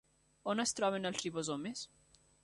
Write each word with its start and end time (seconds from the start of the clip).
On 0.53 0.61
es 0.63 0.71
troben 0.79 1.05
els 1.09 1.21
ribosomes? 1.25 1.83